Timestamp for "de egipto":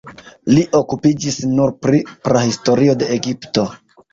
3.03-3.69